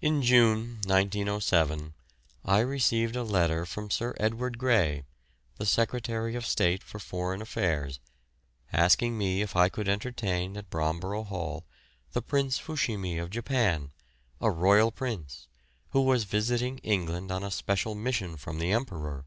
In 0.00 0.20
June, 0.20 0.80
1907, 0.84 1.94
I 2.44 2.58
received 2.58 3.14
a 3.14 3.22
letter 3.22 3.64
from 3.64 3.88
Sir 3.88 4.12
Edward 4.18 4.58
Grey, 4.58 5.04
the 5.58 5.64
Secretary 5.64 6.34
of 6.34 6.44
State 6.44 6.82
for 6.82 6.98
Foreign 6.98 7.40
Affairs, 7.40 8.00
asking 8.72 9.16
me 9.16 9.40
if 9.40 9.54
I 9.54 9.68
could 9.68 9.88
entertain 9.88 10.56
at 10.56 10.70
Bromborough 10.70 11.22
Hall 11.28 11.64
the 12.14 12.20
Prince 12.20 12.58
Fushimi 12.58 13.16
of 13.18 13.30
Japan, 13.30 13.92
a 14.40 14.50
royal 14.50 14.90
prince, 14.90 15.46
who 15.90 16.00
was 16.02 16.24
visiting 16.24 16.78
England 16.78 17.30
on 17.30 17.44
a 17.44 17.52
special 17.52 17.94
mission 17.94 18.36
from 18.36 18.58
the 18.58 18.72
Emperor. 18.72 19.24